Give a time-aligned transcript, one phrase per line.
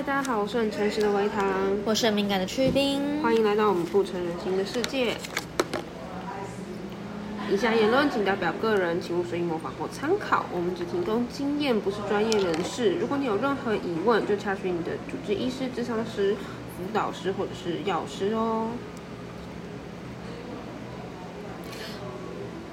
[0.00, 1.44] 嗨，大家好，我是很诚实的维糖，
[1.84, 3.22] 我是很敏感的去冰。
[3.22, 5.14] 欢迎来到我们不成人形的世界。
[7.50, 10.46] 以下言论仅代表个人，请勿随意模仿或参考。
[10.54, 12.94] 我们只提供经验，不是专业人士。
[12.94, 16.34] 如果你有任何疑问，就查询你的主治医师、咨商师、
[16.78, 18.68] 辅导师或者是药师哦。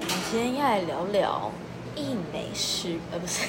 [0.00, 1.52] 我们今天要来聊聊
[1.94, 3.44] 医美食，呃，不是，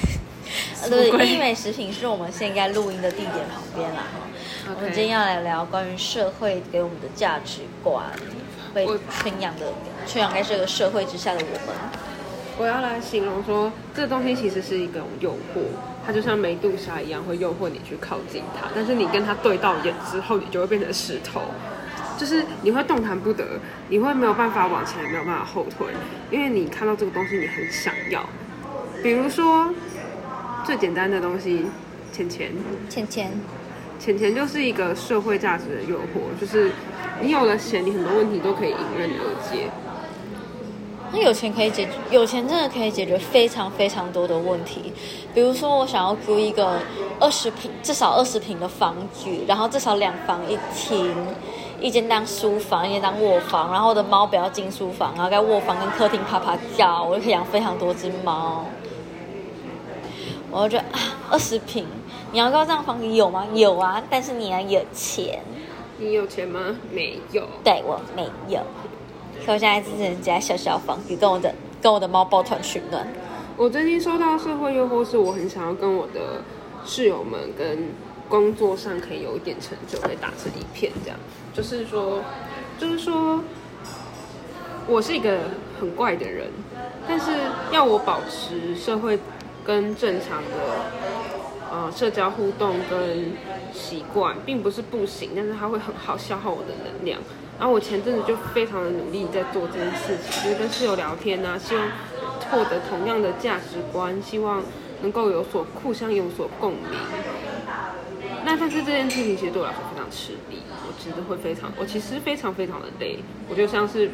[0.88, 4.02] 对，益美食品是我们现在录音的地点旁边啦。
[4.12, 8.04] 哈我们今天要来聊关于社会给我们的价值观，
[8.72, 9.72] 被我圈养的，
[10.06, 11.76] 圈养在这个社会之下的我们。
[12.58, 15.62] 我要来形容说，这东西其实是一种诱惑，
[16.06, 18.68] 它就像梅杜莎一样，会诱惑你去靠近它。
[18.74, 21.40] 但是你跟它对到眼之后，你就会变成石头，
[22.18, 23.44] 就是你会动弹不得，
[23.88, 25.86] 你会没有办法往前，也没有办法后退，
[26.30, 28.28] 因为你看到这个东西，你很想要。
[29.02, 29.72] 比如说
[30.64, 31.66] 最简单的东西，
[32.12, 32.52] 钱钱，
[32.88, 33.32] 钱钱，
[33.98, 36.70] 钱钱就是一个社会价值的诱惑，就是
[37.20, 39.68] 你有了钱，你很多问题都可以迎刃而解。
[41.12, 44.92] 那有钱可以解决，有钱真的可以解决非常非常多的问题。
[45.34, 46.78] 比如说，我想要租一个
[47.18, 51.12] 二十平，至少二十平的房子，然后至少两房一厅，
[51.80, 58.64] 一间当书房，一间当卧房，然后我的猫不要进书房，然后在卧房跟客厅啪啪叫，我就可以养非常多只猫。
[60.50, 61.86] 我就觉得啊，二十平，
[62.32, 63.46] 你要知道这样房子有吗？
[63.54, 65.40] 有啊，但是你要有钱。
[65.98, 66.76] 你有钱吗？
[66.90, 67.44] 没有。
[67.62, 68.60] 对我没有，
[69.44, 73.06] 所以我现在只能家小小房子，跟我的跟我的猫抱团取暖。
[73.56, 76.42] 我最近受到社会诱惑，是我很想要跟我的
[76.84, 77.90] 室友们跟
[78.28, 81.18] 工作上可以有一点成就，可以打成一片，这样。
[81.52, 82.20] 就是说，
[82.78, 83.40] 就是说，
[84.86, 85.38] 我是一个
[85.78, 86.48] 很怪的人，
[87.06, 87.32] 但是
[87.70, 89.18] 要我保持社会
[89.70, 90.90] 跟正常的
[91.70, 93.30] 呃社交互动跟
[93.72, 97.20] 习惯，并不是不行，但是它会很好消耗我的能量。
[97.56, 101.86] 然后我前阵子就非常的努力在做这件事情，就是跟室友聊天啊，希望
[102.50, 104.60] 获得同样的价值观，希望
[105.02, 106.98] 能够有所互相有所共鸣。
[108.44, 114.10] 那但是这件事情其实对我来说非常吃力，我其实会非常，我其实非常非常的累，我就像是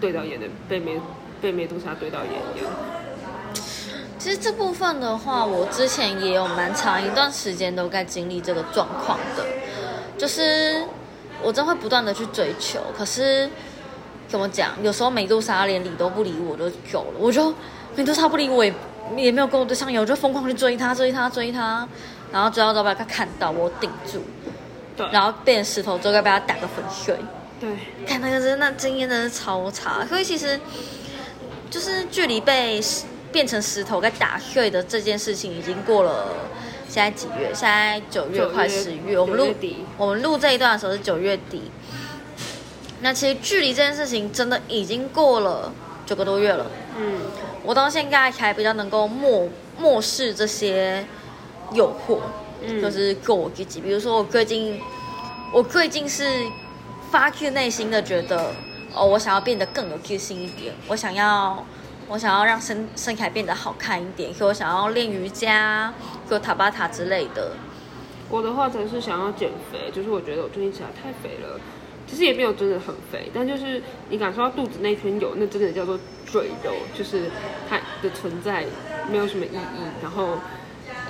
[0.00, 1.00] 对到眼的被梅
[1.40, 2.72] 被梅杜莎对到眼一样。
[4.28, 9.42] 其实这部分的话，我之前也有蛮长一段时间都在经历这个状况的，
[10.18, 10.84] 就是
[11.42, 13.48] 我真会不断的去追求，可是
[14.28, 17.54] 怎么讲，有时候美杜莎连理都不理我就走了，我就
[17.96, 18.70] 美杜莎不理我也
[19.16, 21.88] 也没有跟我对象有，我就疯狂去追他追他追他，
[22.30, 24.20] 然后追到之后被他看到我顶住，
[24.94, 27.16] 对，然后变成石头之后该被他打个粉碎。
[27.58, 27.70] 对，
[28.06, 30.60] 看那个真的经验真的是超差，所以其实
[31.70, 36.28] 就是距离被石变成石头该打碎的这件事情已经过了。
[36.88, 37.52] 现在几月？
[37.52, 39.54] 现在九月快十月，我们录
[39.98, 41.70] 我们录这一段的时候是九月底。
[43.00, 45.72] 那其实距离这件事情真的已经过了
[46.06, 46.66] 九个多月了。
[46.96, 47.20] 嗯，
[47.62, 51.06] 我到现在才比较能够漠漠视这些
[51.72, 52.20] 诱惑，
[52.62, 53.80] 嗯就是做我自己。
[53.80, 54.80] 比如说，我最近，
[55.52, 56.24] 我最近是
[57.10, 58.50] 发自内心的觉得，
[58.94, 61.64] 哦，我想要变得更有自信一点，我想要，
[62.08, 65.92] 我想要让身身材变得好看一点，所以我想要练瑜伽，
[66.26, 67.52] 做塔巴塔之类的。
[68.30, 71.60] 我的话则是想要减肥，就是我觉得我最近起来太肥了，
[72.06, 77.30] 其实也没有真的很肥，但就是你感受到肚子那圈有，那真的叫做赘肉，就是
[77.68, 78.64] 它的存在
[79.10, 80.38] 没有什么意义，然后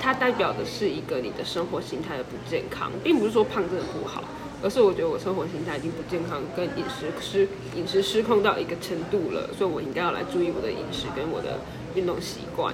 [0.01, 4.21] 它代表的是一个你的生活形态的不健康，并不是说胖真的不好，
[4.61, 11.59] 而是我觉得我生活形态已经不健康，跟饮食失饮食失控到一个程度了，所以我应该要来注意我的饮食跟我的
[11.95, 12.73] 运动习惯。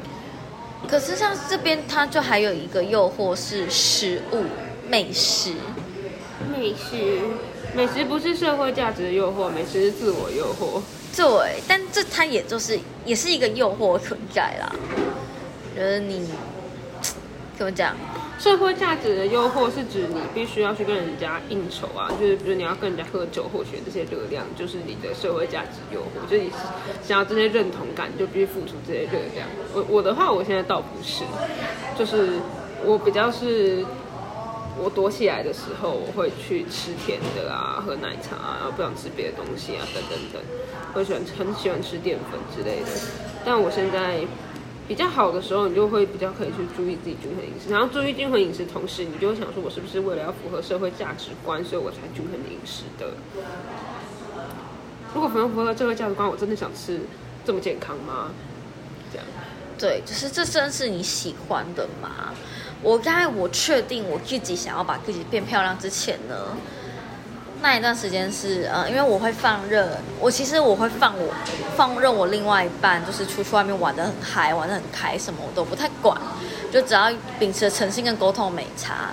[0.88, 4.44] 可是像这边，它就还有一个诱惑是食物、
[4.88, 5.54] 美食。
[6.52, 7.22] 美食，
[7.74, 10.82] 美食不是社会价值的诱惑，美食是自我诱惑。
[11.16, 14.76] 对，但这它也就是也是一个诱惑存在啦。
[15.76, 16.28] 就是你
[17.58, 17.96] 怎么讲？
[18.38, 26.52] 社会价值的诱惑是指你必须要去跟人家应酬啊，就是比如你要跟人家喝酒获取这些热量，就是你的社会价值诱惑，就是你
[27.04, 29.48] 想要这些认同感，就必须付出这些热量。
[29.74, 31.24] 我我的话，我现在倒不是，
[31.98, 32.40] 就是
[32.84, 33.86] 我比较是。
[34.78, 40.42] 我躲起来的时候，我会去吃甜的啊，喝奶茶啊，然后不想吃别的东西啊，等等等。
[40.94, 42.88] 我喜欢很喜欢吃淀粉之类的，
[43.46, 44.20] 但我现在
[44.88, 47.72] 比较好的时候，你就会比较可以去注意自己均衡饮食。
[47.72, 53.14] 然后注意均衡饮食，同时你就会想说，我是不是为了要符合社会价值观，所以我才均衡饮食的？
[55.14, 57.00] 如果符合符合社会价值观，我真的想吃
[57.46, 58.32] 这么健康吗？
[59.12, 59.26] 这样。
[59.78, 62.34] 对，就是这真是你喜欢的吗？
[62.82, 66.36] 我刚才我确定我自己想要把自己变漂亮之前呢，
[67.66, 69.90] 那一段时间是呃，因为我会放任，
[70.20, 71.34] 我其实我会放我
[71.76, 76.16] 放任我另外一半，就是出去外面玩的很嗨，玩的很开，什么我都不太管，
[76.72, 79.10] 就只要秉持诚信跟沟通没差。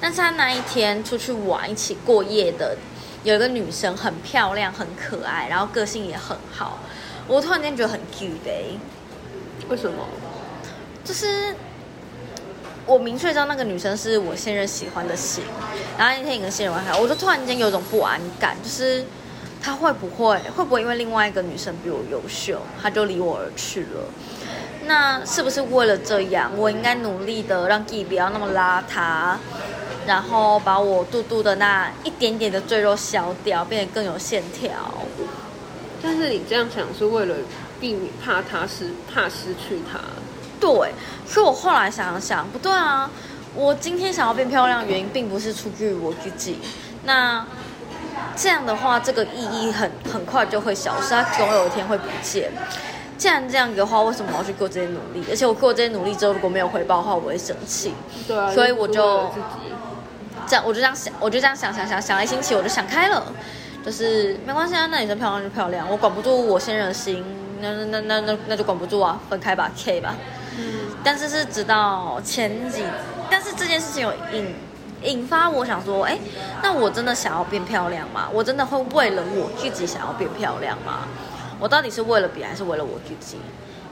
[0.00, 2.78] 但是他那一天出去玩一起过夜的
[3.24, 6.78] 有一个女生很漂亮很可爱，然后个性也很好，
[7.28, 8.78] 我突然间觉得很 cute 欸
[9.68, 10.08] 为什么？
[11.04, 11.54] 就是
[12.86, 15.44] 我明确知道那个女生是我现任喜欢的型，
[15.96, 19.04] 然后那天也跟现任玩开，我就突然间有种不安感，就是
[19.62, 24.04] 她会不会会不会因为另外一个女生比我优秀，她就离我而去了？
[24.84, 29.36] 那是不是为了这样，我应该努力的让自己不要那么邋遢，
[30.06, 34.70] 然后把我肚肚的那一点点的赘肉消掉，变得更有线条？
[36.02, 37.36] 但是你这样想是为了
[37.80, 40.00] 避免怕他失怕失去他，
[40.62, 40.94] 对，
[41.28, 43.10] 可我后来想想，不对啊，
[43.52, 46.60] 我今天想要变漂亮的原因，并不是出于我自己。
[47.02, 47.44] 那
[48.36, 52.52] 这样的话，这个意义很很快就会消失，它总有一天会不见。
[53.18, 55.24] 既然这样的话，为什么我要去做这些努力？
[55.28, 57.92] 而且我做这些努力之后，如果没有回报的话，我会生气。
[58.28, 59.28] 对啊，所以我就
[60.46, 63.24] 这样，我就这样想，我就这样想想想想了一星期，我就想开了，
[63.84, 67.24] 就是没关系啊，那女生漂亮就漂亮，我管不住我先任的心，
[67.60, 70.14] 那那那那那那就管不住啊，分开吧，K 吧。
[71.02, 72.84] 但是是直到前几，
[73.30, 74.54] 但是这件事情有引
[75.02, 76.18] 引发我想说，哎，
[76.62, 78.28] 那我真的想要变漂亮吗？
[78.32, 81.08] 我真的会为了我自己想要变漂亮吗？
[81.58, 83.36] 我到底是为了别人还是为了我自己？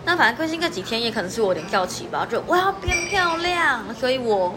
[0.04, 4.54] 那反正更新这几天也可能是我有点好奇吧，就我要变漂亮，所以我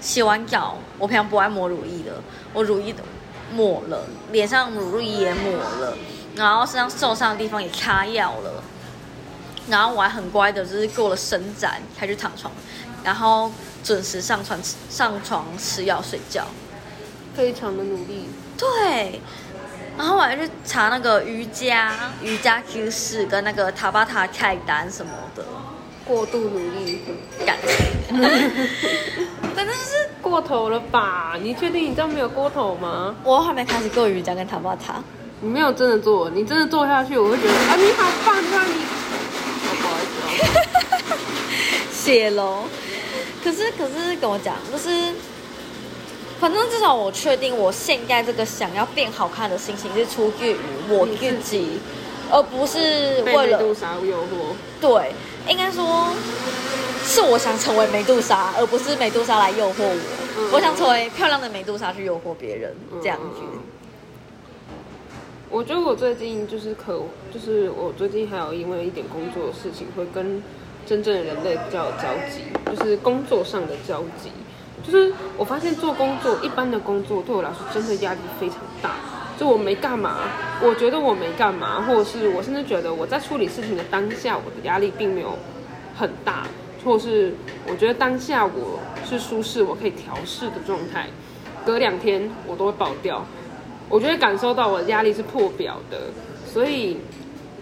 [0.00, 2.12] 洗完澡，我平常不爱抹乳液的，
[2.52, 3.02] 我乳液的
[3.52, 5.96] 抹了，脸上乳液也抹了，
[6.36, 8.62] 然后身上受伤的地方也擦药了。
[9.68, 12.52] 然后我还很乖的，就是过了伸展，才去躺床，
[13.02, 13.50] 然后
[13.82, 14.58] 准时上床
[14.90, 16.44] 上床吃药睡觉。
[17.34, 18.28] 非常的努力。
[18.56, 19.20] 对，
[19.98, 25.44] 然后我还去查那个瑜伽瑜伽 Q 式跟那个塔巴塔菜单什么的，
[26.04, 27.00] 过度努力，
[27.44, 27.68] 感觉，
[29.54, 31.34] 反正就是过头了吧？
[31.40, 33.14] 你确定你这样没有过头吗？
[33.24, 35.02] 我还没开始做瑜伽跟塔巴塔。
[35.40, 38.84] 你没有真的做，你真的做下去，我会觉得啊，你好棒，你看你。
[42.04, 42.12] 哦不好意思哦。
[42.20, 42.64] 谢喽。
[43.42, 45.12] 可是可是跟我讲，就是
[46.38, 50.56] 反正至少我确定，我现在这个想要变好看的心情是出自于
[50.88, 51.78] 我自己，
[52.30, 54.54] 而不是被为了美杜莎诱惑。
[54.80, 55.12] 对，
[55.48, 56.08] 应该说
[57.04, 59.96] 是我想成为美杜莎，而不是美杜莎来诱惑我。
[60.36, 63.40] 嗯我想成为漂亮的美杜莎去诱惑别人，这样子。
[63.40, 63.60] 嗯
[65.50, 67.00] 我觉得我最近就是可，
[67.32, 70.42] 就是我最近还有因为一点工作的事情，会跟
[70.86, 74.30] 真正的人类比较有交集，就是工作上的交集。
[74.86, 78.96] 就是我发现做工作，一般的工作对我来说真的压力非常大。
[79.38, 80.28] 就我没干嘛，
[80.62, 85.36] 我觉得我没干嘛，或者是我甚至觉得我在处理事情的当下，我的压力并没有
[85.96, 86.46] 很大，
[86.84, 87.34] 或是
[87.66, 91.08] 我觉得当下我是舒适，我可以调试的状态。
[91.64, 93.24] 隔两天我都会爆掉，
[93.88, 95.98] 我就会感受到我的压力是破表的，
[96.46, 96.98] 所以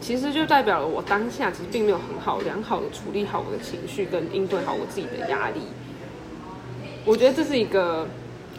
[0.02, 5.60] 其实就代表了我当下其实并没有很好良好的处理好我的情绪跟应对好我自己的压力。
[7.04, 8.06] 我觉得这是一个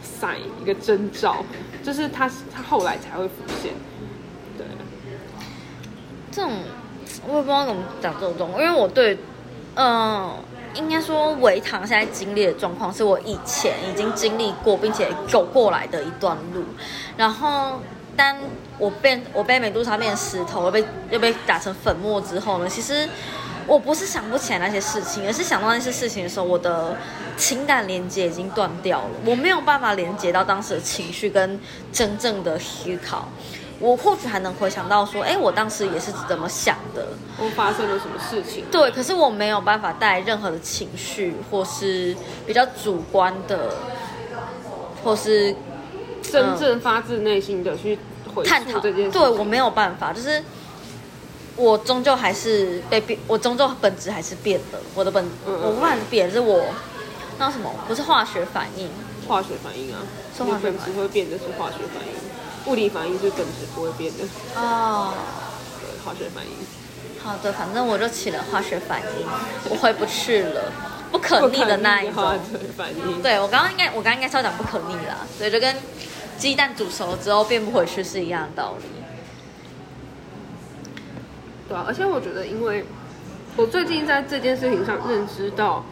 [0.02, 1.44] sign，一个征兆，
[1.82, 3.72] 就是它它后来才会浮现。
[4.56, 4.66] 对，
[6.32, 6.50] 这种
[7.28, 9.18] 我也不知道怎么讲这种状况，因为我对，
[9.74, 10.30] 嗯、
[10.74, 16.64] 应该说维唐现在经历的状况，是我以前已经经历过并且走过来的一段路。
[17.18, 17.80] 然后，
[18.16, 18.36] 当
[18.78, 23.08] 我变我被美杜莎变成石头，又被又被打成粉末之后呢，其实
[23.66, 26.96] 我不是想不起来那些事情，而是想到那些事情的时候，我的
[27.36, 31.60] 情感连接已经断掉了，我没有办法连接到当时的情绪跟
[31.92, 33.28] 真正的思考。
[33.80, 37.06] 我或许还能回想到说，哎，我当时也是怎么想的，
[37.38, 38.64] 我发生了什么事情？
[38.70, 42.16] 对，可是我没有办法带任何的情绪，或是
[42.46, 43.74] 比较主观的，
[45.02, 45.54] 或是
[46.22, 48.00] 真正发自内心的去回
[48.42, 48.80] 探讨。
[48.80, 50.42] 对我没有办法，就是
[51.56, 54.80] 我终究还是被变，我终究本质还是变的。
[54.94, 56.66] 我的本，嗯我不管变，是我
[57.38, 58.90] 那什么，不是化学反应，
[59.28, 60.00] 化学反应啊，
[60.36, 64.24] 是化学你本质会变的是化学反应，物理反应是本质不会变的。
[64.56, 65.12] 哦。
[65.80, 66.50] 对，化学反应。
[67.22, 69.26] 好的，反正我就起了化学反应，
[69.70, 70.70] 我回不去了，
[71.10, 72.16] 不可逆的那一种。
[72.16, 73.22] 化学反应。
[73.22, 75.74] 对我刚刚应该，我刚刚应该是要讲不可逆啦，对，就跟
[76.36, 78.84] 鸡蛋煮熟之后变不回去是一样的道理。
[81.68, 82.84] 对啊，而且我觉得，因为
[83.56, 85.84] 我最近在这件事情上认知到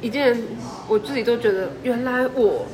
[0.00, 0.42] 一件，
[0.86, 2.66] 我自己都觉得原来我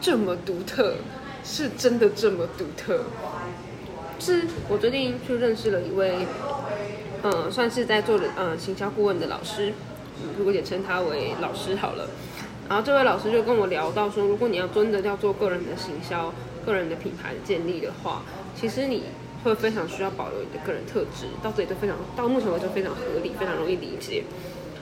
[0.00, 0.94] 这么独特，
[1.42, 3.04] 是真的这么独特。
[4.20, 6.26] 是我最近去认识了一位，
[7.24, 9.74] 嗯，算是在做的嗯行销顾问的老师，
[10.38, 12.08] 如果也称他为老师好了。
[12.68, 16.32] 然后这位老师就跟我聊到说，如果你要真的要做个人的行销、
[16.64, 18.22] 个人的品牌的建立的话，
[18.54, 19.04] 其实你
[19.42, 24.24] 会非常需要保留你的个人特质，到这里都非常到目前为止非常合理，非常容易理解。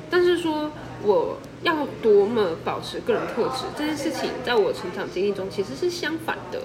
[0.08, 0.70] 但是说
[1.02, 6.60] 我要多么保持个人特质这件事情，在我成长经历中其实是相反的。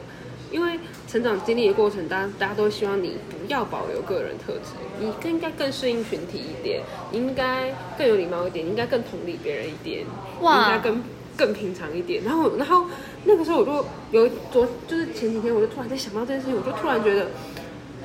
[0.49, 11.01] 因为成长经历的过程，大家大家都希望你不要保留个人特质，你更应该更适应群体一点，你应该更有礼貌一点，你应该更同理别人一点，应该更
[11.37, 12.23] 更平常一点。
[12.23, 12.85] 然后，然后
[13.23, 17.27] 那个时候我就有昨就是前几天，我就突然在想到这件事情，我就突然觉得。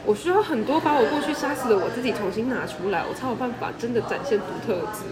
[0.05, 5.05] 我需要很多把我过去杀死的我自己重新拿出来，我才有办法真的展现独特的自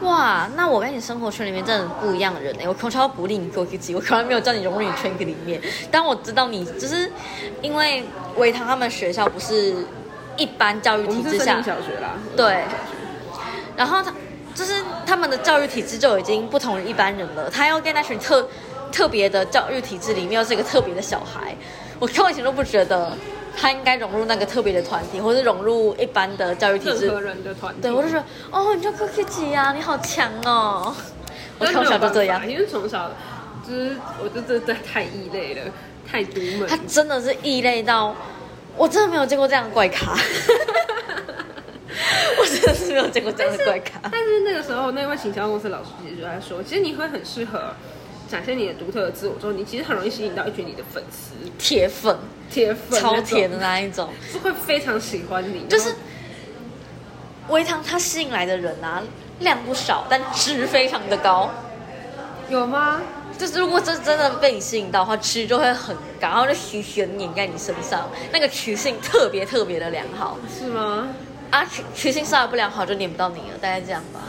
[0.00, 0.08] 我。
[0.08, 5.60] 哇，那我跟你生活圈里面真的不一样的人哎，我从小鼓励你做自己，我从来没有叫你融入你圈子里面。
[5.90, 7.08] 但我知道你就是
[7.60, 8.02] 因为
[8.36, 9.74] 维唐他们学校不是
[10.36, 12.64] 一般教育体制下小学啦，对。
[13.76, 14.12] 然后他
[14.54, 18.48] 就是他们的教育体制就已经不同于一般人了，他要跟那群特
[18.90, 21.54] 特别的教育体制里面又是一个特别的小孩，
[22.00, 23.12] 我从以前都不觉得。
[23.56, 27.06] 他应该融入那个特别的团体，或是融入一般的教育体制。
[27.06, 27.80] 任何人的团体。
[27.82, 30.94] 对，我就说，哦，你叫 Cookie 姐呀，你好强哦！
[31.58, 33.10] 我从小就这样，因为从小
[33.66, 35.62] 就是，我就真的太异类了，
[36.06, 36.66] 太独门。
[36.66, 38.14] 他真的是异类到，
[38.76, 40.12] 我真的没有见过这样的怪咖。
[42.38, 44.00] 我真的是没有见过这样的怪咖。
[44.10, 47.74] 但是那个时候，那位行销公司老师其实就在说，其实你会很适合。
[48.28, 52.16] 展现你的独特的自我之后，你其实很容易吸引到一群你的粉丝，铁粉，
[52.52, 55.64] 铁粉，超甜的那一种，是会非常喜欢你。
[55.68, 55.94] 就是
[57.48, 59.02] 微糖，它吸引来的人啊，
[59.40, 61.50] 量不少，但值非常的高。
[62.48, 63.00] 有吗？
[63.38, 71.08] 就是如果真真的被你吸引到的话，值就会很高，然后就虚虚掩盖你身上，那个曲性特别特别的良好，是吗？
[71.50, 74.20] 啊，曲曲性稍微不良好就黏不到你了，大概这样吧。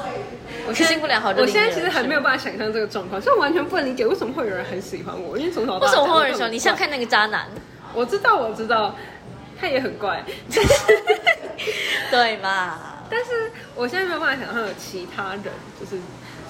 [0.68, 6.58] 我心不良好，我现在其实还没有办法想象这个状况，所以我完全不能理解为什么会有人很喜欢我，因为从小为什么会有人喜欢你？
[6.58, 7.46] 像看那个渣男，
[7.94, 8.96] 我知道，我知道，
[9.60, 10.24] 他也很怪，
[12.12, 12.80] 对嘛？
[13.10, 15.44] 但是我现在没有办法想象有其他人，
[15.80, 16.02] 就是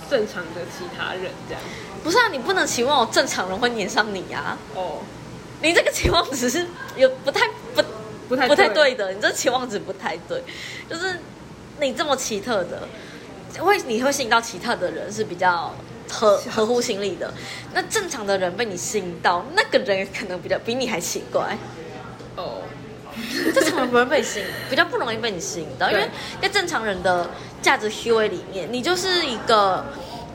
[0.10, 1.62] 正常的其他人这样。
[2.04, 4.58] 不是啊，你不能期望我正常人会黏上你呀。
[4.76, 5.00] 哦，
[5.62, 7.84] 你这个期望值是有不太不
[8.30, 10.42] 不太不太对的，你这期望值不太对，
[10.90, 11.20] 就是
[11.80, 12.88] 你这么奇特的。
[13.60, 15.72] 会你会吸引到奇特的人是比较
[16.10, 17.34] 合合乎心理的，
[17.74, 21.58] 那正常的人被你吸引到，那个人可能比较比你还奇怪。
[22.36, 22.62] 哦，
[23.54, 26.10] 正常人不会被吸引， 比较不容易被你吸引到，因为
[26.42, 27.30] 在正常人的
[27.62, 29.86] 价值虚伪里面，你就是一个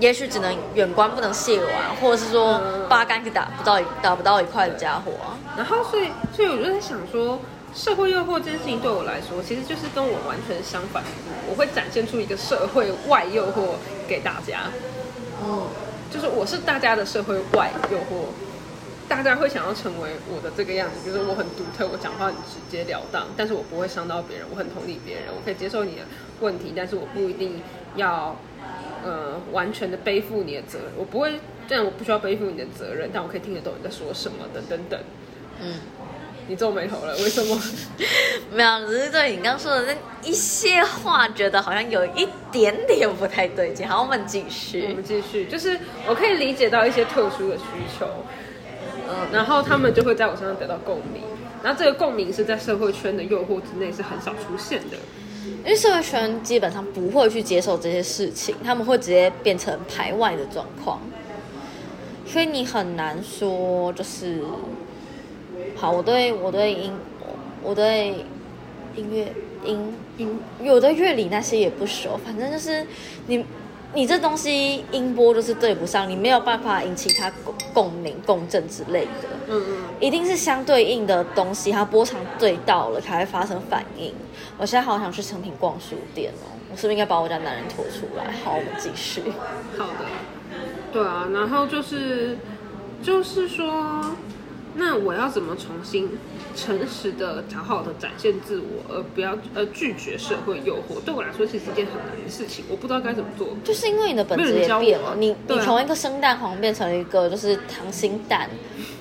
[0.01, 5.13] 也许只能远观不能亵玩，或者是说八竿子打不到打不到一块的家伙。
[5.25, 7.39] 啊然后所以所以我就在想说。
[7.75, 11.05] 社会诱惑这件事情对我来说，其实就是跟我完全相反。
[11.49, 13.75] 我会展现出一个社会外诱惑
[14.09, 14.63] 给大家，
[15.45, 15.69] 嗯，
[16.11, 18.27] 就是我是大家的社会外诱惑，
[19.09, 26.03] 大家会想要成为我的这个样子，就是我很独特，我讲话很直截了当，但是我不会伤到别人，我很同理别人，我可以接受你的
[26.41, 27.61] 问题，但是我不一定
[27.97, 28.37] 要
[29.05, 35.01] 呃完全的背负你的责任，我不会，这样我不需要背负你的责任，但我可以听得懂你在说什么等等等，
[35.61, 35.75] 嗯。
[36.49, 37.61] 你皱眉头了，为什么？
[38.51, 39.95] 没有，只是对你刚说的那
[40.27, 43.87] 一些话，觉得好像有一点点不太对劲。
[43.87, 44.87] 好，我们继续。
[44.89, 45.79] 我们继续，就是
[46.09, 47.65] 我可以理解到一些特殊的需
[47.99, 48.07] 求，
[49.11, 51.23] 嗯，然后他们就会在我身上得到共鸣。
[51.63, 54.97] 然后这个共鸣是在社会圈的诱惑之内是很少出现的，
[55.45, 61.03] 因为社会圈基本上不会去接受这些事情，他们会直接变成排外的状况，
[62.25, 64.41] 所以你很难说就是。
[65.77, 66.93] 好，我对我对音，
[67.63, 68.25] 我对
[68.97, 69.33] 音乐
[69.65, 72.85] 音音有的乐理那些也不熟，反正就是
[73.27, 73.45] 你
[73.95, 79.29] 你这东西音波就是对不上，你没有办法引起它共共鸣共振之类的。
[79.49, 84.13] 嗯嗯，一定是相对应的东西，它波长对到了才会发生反应。
[84.59, 88.33] 我现在好想去成品逛书店哦，我是不是应该把我家男人拖出来？
[88.45, 89.23] 好，我们继续。
[89.79, 90.05] 好的，
[90.93, 92.37] 对啊，然后就是
[93.03, 94.17] 就是说。
[94.79, 96.09] 那我要怎么重新
[96.55, 101.05] 诚实的、讨好的展现自我，而不要呃拒绝社会诱惑？
[101.05, 102.65] 对我来说，其实是一件很难的事情。
[102.71, 103.49] 我不知道该怎么做。
[103.65, 108.49] 就是因为你的本质也变了，你你从一个生蛋黄变成一个就是溏心蛋，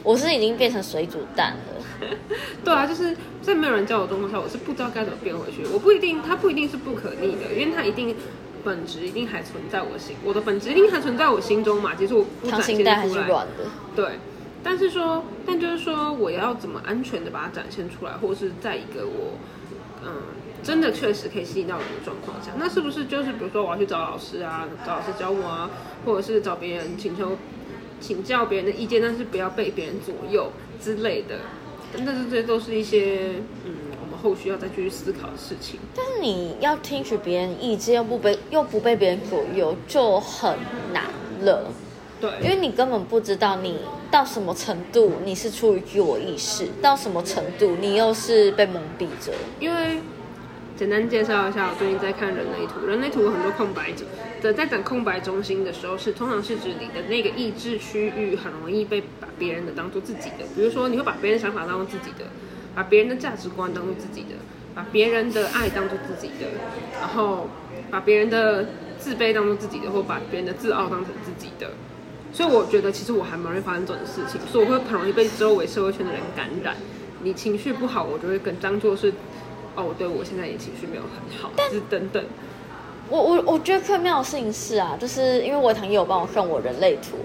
[0.01, 2.07] 我是已经变成水煮蛋了。
[2.65, 5.63] 对啊，就是在没有人教我的状况下，我是不知道该怎么变回去。
[5.71, 8.15] 我不一定，它不一定是不可逆的，因为它一定
[8.63, 11.93] 本质一定还存在我心，我的本质一定还存在我心中嘛。
[11.95, 13.63] 其实我不展现溏心蛋还是软的。
[13.95, 14.05] 对。
[14.69, 19.31] 但是说，但就是说，我要怎么安全的把它展现出来，或是在一个我
[20.03, 20.11] 嗯
[20.61, 25.69] 真的确实可以吸引到人的状况下，那是不是就是比如说我要去找老师啊，找老师教我啊，
[26.05, 27.37] 或者是找别人请求
[28.01, 31.35] 请教别人的意见，但是不要被别人左右之类的。
[32.05, 35.79] 但是这些都是一些嗯，我们后续要再继续思考的事情。
[35.95, 40.57] 但是你要听取别人意见，又不被又不被别人左右，就很
[40.91, 41.05] 难
[41.39, 41.71] 了。
[42.19, 43.79] 对，因为你根本不知道你
[44.09, 49.33] 到什么程度你是出于自我意识，到什么程度你又是被蒙蔽着。
[49.59, 49.99] 因为
[50.75, 54.05] 简单介绍一下，我最近在看人类图，人类图有很多空白者，
[54.53, 62.25] 在讲空白中心的时候，是通常是指你的那个意志区域很容易被把别人的当做自己的，比如说你会把别人的想法当做自己的，
[62.75, 64.35] 把别人的价值观当做自己的，
[64.75, 66.47] 把别人的爱当做自己的，
[66.99, 67.49] 然后
[67.89, 68.67] 把别人的
[68.99, 71.71] 自卑当做自己的，或把别人的自傲当成自己的。
[72.37, 76.75] 所以我觉得，其实我还蛮容易发生这种事情，所以我会很容易被周围社会圈的人感染。
[77.23, 79.11] 你情绪不好，我就会跟当做是，
[79.75, 82.23] 哦，对我现在也情绪没有很好，但是等等。
[83.09, 87.17] 我我我觉得最妙的事情是啊，就是因为我堂也有帮我送我人类图，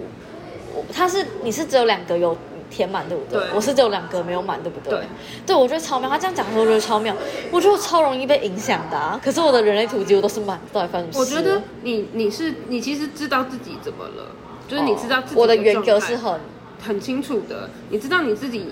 [0.74, 2.34] 我他是你是只有两个有
[2.70, 3.38] 填满对不对？
[3.38, 4.98] 对我是只有两个没有满对不对？
[4.98, 5.06] 对，
[5.48, 6.08] 对我觉得超妙。
[6.08, 7.14] 他这样讲的时候，我觉得超妙。
[7.50, 9.20] 我觉得我超容易被影响的啊。
[9.22, 14.34] 可是我的人类图几乎都是满，到底发生什么事我觉得你你是你其实知道自己怎么了，
[14.72, 16.40] 就是你知道自己我的原格状态是很
[16.82, 18.68] 很清楚的，你知道你自己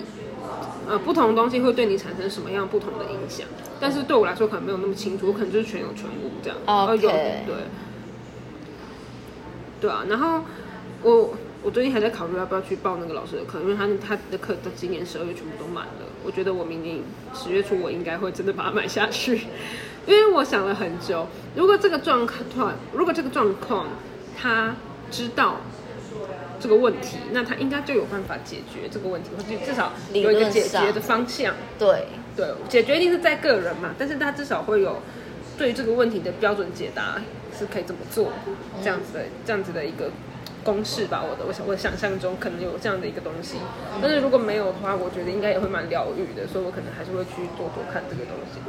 [0.89, 3.45] 呃不同的东西会对你产生什么样不同的影响，
[3.79, 6.57] 但是对我来说可能没有那么清楚，我可能就是全有全无这样。
[6.95, 7.55] 有对，
[9.79, 10.41] 对啊，然后
[11.03, 17.01] 我我最近还在考虑要不要去报那个老师的课，因为他他的课到今年十二月全部都满了，我觉得我明年
[17.35, 19.41] 十月初我应该会真的把它买下去，
[20.07, 23.85] 因为我想了很久，如果这个状况，如果这个状况
[24.35, 24.75] 他
[25.11, 25.57] 知道
[26.61, 31.53] 这个问题，那他应该就有办法解决这个问题，或者至少有一个解决的方向。
[31.77, 32.05] 对。
[32.33, 35.01] 对，解决一定是在个人嘛，但是他至少会有
[35.57, 37.19] 对这个问题的标准解答
[37.59, 38.31] 是可以怎么做，
[38.81, 40.09] 这样子的这样子的一个
[40.63, 41.21] 公式吧。
[41.21, 43.57] 我的我想我想象中可能有这样的一个东西，
[44.01, 48.61] 但是如果没有的话，我觉得应该也会蛮疗愈的，所以我可能还是会去做多看这个东西。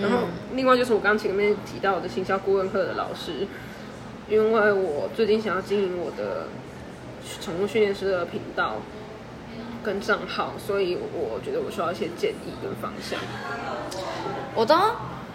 [0.00, 0.20] 然后
[0.54, 3.46] 另外就是我刚前面提到的行销顾问课的老师，
[4.30, 6.46] 因为我最近想要经营我的
[7.40, 8.76] 宠物训练师的频道。
[9.82, 13.18] 跟账号，所以我觉得我需要一些建议跟方向。
[14.54, 14.78] 我的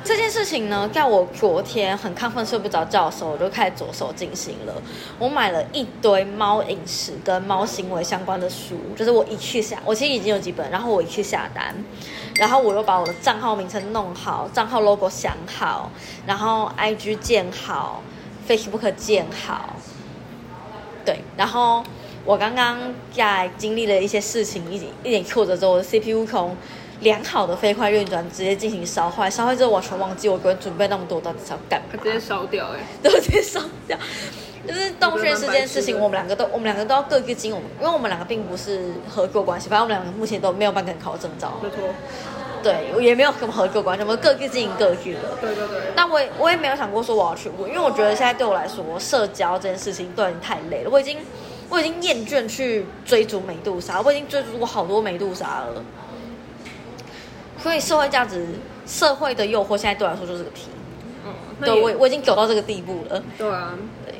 [0.03, 4.73] 这件事情呢，在我昨天很亢奋睡不着觉的时候，我就开始着手进行了。
[5.17, 11.73] 我买了一堆猫饮食跟猫行为相关的书，就是我一去下，我其实已经有几本，然后我一去下单，
[12.35, 15.89] 然后我又把我的账号名称弄好，账号 logo 想好，
[16.27, 18.03] 然后 IG 建好
[18.47, 19.75] ，Facebook 建好，
[21.05, 21.83] 对，然后。
[22.27, 22.79] 我刚刚
[23.15, 26.57] 在经历了一些事情，一点一点挫折之后，我的 CPU 从
[27.01, 33.95] 良好的飞快运转直接进行烧坏，烧坏之后完全忘记我昨天准备那么多到底是要干嘛，直接烧掉哎、都直接烧掉。
[34.67, 41.77] 就是洞穴这件事情，我们两个都我们两个都要各个经，我们因为我们两个并不是合作关系，反正我们两个目前都没有办法考证照，没错，
[42.65, 45.19] 对，我也没有什么合作关系，我们各自经营各自的。
[45.39, 51.19] 对对对，但我也我也没有想过说我要去问，因为我觉得现在对我来说，社交这件事情都已经太累了，我已经
[51.69, 55.83] 我已经厌倦去追逐美杜莎，我已经追逐过好多美杜莎了。
[57.61, 58.47] 所以社会价值、
[58.87, 60.69] 社会的诱惑，现在对我来说就是个题。
[61.61, 63.23] 对我我已经走到这个地步了。
[63.37, 63.73] 对啊，
[64.05, 64.15] 对，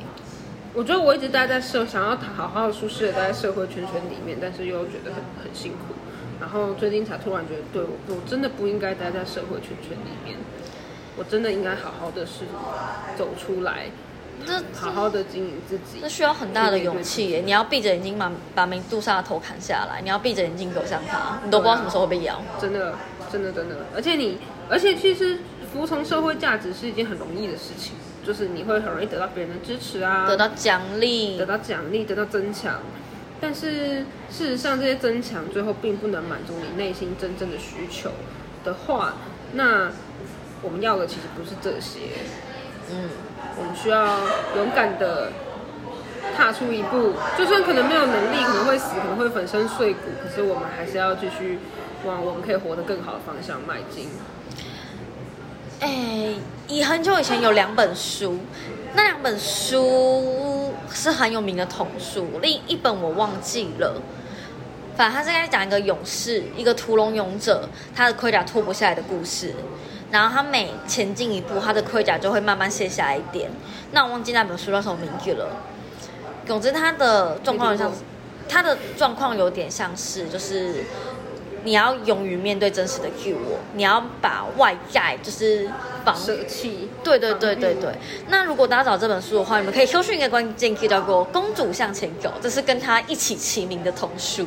[0.72, 5.94] 我觉得我一直待在社，想要好好的舒适的待在社会圈圈里面，但是又觉得很很辛苦。
[6.40, 10.36] 然后最近才突然觉得，对我我真的不应该待在社会圈圈里面，
[11.16, 12.44] 我真的应该好好的是
[13.16, 13.86] 走出来，
[14.44, 16.08] 这好好的经营自己这。
[16.08, 17.42] 需要很大的勇气耶！
[17.44, 22.42] 你要闭着眼睛把把美杜莎的头砍下来，你要闭着眼睛走向它，你都不知道什么时候会被咬。
[22.60, 22.94] 真的，
[23.32, 25.38] 真的，真的，而且你，而且其实
[25.72, 27.94] 服从社会价值是一件很容易的事情，
[28.26, 32.80] 就是你会很容易得到别人的支持啊，得到奖励得，到奖励，得到增强。
[33.40, 38.10] 但是事实上，这些增强最后并不能满足你内心真正的需求
[38.64, 39.14] 的话，
[39.52, 39.90] 那
[40.62, 42.00] 我们要的其实不是这些，
[42.90, 43.10] 嗯，
[43.58, 44.18] 我们需要
[44.56, 45.32] 勇敢的
[46.36, 51.58] 踏出一步，就算可能没有能力，可能会死，可能会粉身碎骨，可是我们还是要继续
[52.04, 54.08] 往我们可以活得更好的方向迈进。
[55.80, 56.34] 哎，
[56.68, 58.38] 以很久以前有两本书，
[58.94, 64.00] 那两本书是很有名的童书，另一本我忘记了。
[64.96, 69.54] 反正他是在讲一个勇士，一个屠龙勇者，他的盔甲脱不下来的故事。
[70.10, 73.50] 然后他每前进一步，他的盔甲就会慢慢卸下来一点。
[73.92, 75.48] 那我忘记那本书叫什么名字了。
[76.46, 77.92] 总之，他的状况像，
[78.48, 80.84] 他的状况有点像是，就是
[81.66, 85.68] 你要勇于面对真实的 Q 我，你要把外在就是
[86.04, 86.88] 防舍弃。
[87.02, 87.92] 对对对对对。
[88.28, 94.46] 那如果大家找这本书的话，你们可以搜寻一个关键 key 叫做“公主向前走”，这是跟他一起齐名的童书，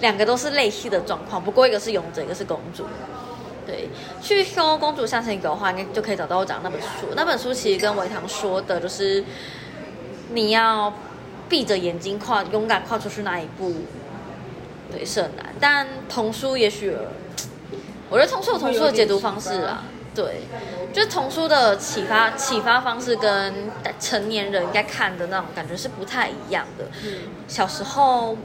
[0.00, 2.84] 两个都是类似的状况，不过一个是勇者，一个是公主。
[3.64, 3.88] 对，
[4.20, 7.06] 去搜《公主向前走》的话，应该就可以找到我讲那本书。
[7.14, 9.24] 那本书其实跟维唐说的，就是
[10.32, 10.92] 你要
[11.48, 13.72] 闭着眼睛跨，勇敢跨出去那一步，
[14.90, 15.46] 对，是很难。
[15.60, 16.96] 但童书也许，
[18.08, 20.42] 我觉得童书有童书的解读方式啊，对，
[20.92, 23.54] 就是童书的启发启发方式跟
[23.98, 26.86] 成年人应该看的那种感觉是不太一样的。
[27.48, 28.36] 小时候。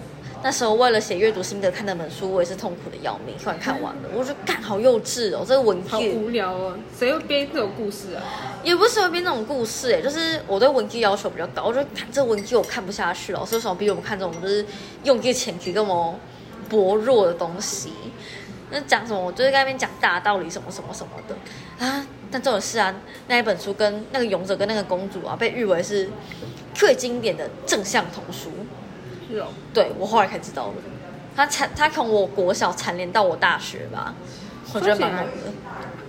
[0.43, 3.36] 那时候为了写阅读心得看那本书，我也是痛苦的要命。
[3.41, 8.21] 突然看完了，我就干好幼稚哦，这个文好无聊哦，谁会编这种故事啊？
[8.62, 14.63] 也不是会编那种故事哎，就是我对文具要求比较高，我就看这文具我看不下去了，所以什么逼我们看这种就是
[15.03, 16.13] 用这些前提跟我
[16.69, 17.91] 薄弱的东西。
[18.71, 19.19] 那讲什么？
[19.19, 22.06] 我就是在那边讲大道理什么什么什么的啊。
[22.32, 22.93] 但这种事啊，
[23.28, 26.10] 那一本书跟那个勇者跟那个公主啊，被誉为是
[26.73, 28.51] 最经典的正向童书。
[29.30, 30.73] 是哦，对我后来才知道的，
[31.36, 34.13] 他缠他从我国小缠连到我大学吧，
[34.73, 35.32] 我觉得蛮好的。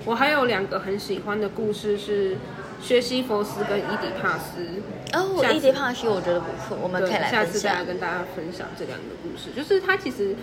[0.04, 2.38] 我还有两个很喜欢的故事是
[2.82, 4.82] 薛西佛斯跟伊底帕斯。
[5.12, 9.50] 哦，伊底帕斯我觉得不错，我们可以来下次再跟大家分享这两个故事。
[9.54, 10.34] 就是他其实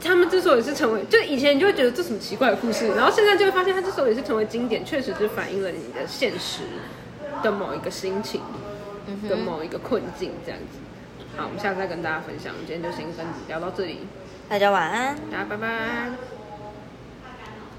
[0.00, 6.62] 他们之所以是成为，就以前你就会觉得这什么奇怪的故事，然后现在就会发现他之所以是成为经典，确实是反映了你的现实
[7.42, 8.42] 的某一个心情，
[9.28, 10.78] 的某一个困境这样子。
[11.36, 12.54] 好，我们下次再跟大家分享。
[12.66, 14.00] 今天就先跟聊到这里，
[14.48, 16.35] 大家晚安，大家拜拜。